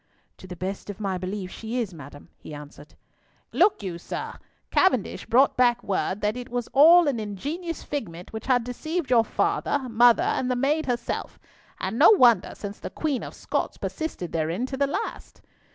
"To 0.37 0.47
the 0.47 0.55
best 0.55 0.89
of 0.89 0.99
my 0.99 1.19
belief 1.19 1.51
she 1.51 1.79
is, 1.79 1.93
madam," 1.93 2.29
he 2.39 2.55
answered. 2.55 2.95
"Look 3.53 3.83
you, 3.83 3.99
sir, 3.99 4.35
Cavendish 4.71 5.27
brought 5.27 5.55
back 5.55 5.83
word 5.83 6.21
that 6.21 6.35
it 6.35 6.49
was 6.49 6.67
all 6.73 7.07
an 7.07 7.19
ingenious 7.19 7.83
figment 7.83 8.33
which 8.33 8.47
had 8.47 8.63
deceived 8.63 9.11
your 9.11 9.23
father, 9.23 9.77
mother, 9.87 10.23
and 10.23 10.49
the 10.49 10.55
maid 10.55 10.87
herself—and 10.87 11.99
no 11.99 12.09
wonder, 12.09 12.53
since 12.55 12.79
the 12.79 12.89
Queen 12.89 13.21
of 13.21 13.35
Scots 13.35 13.77
persisted 13.77 14.31
therein 14.31 14.65
to 14.65 14.75
the 14.75 14.87
last." 14.87 15.41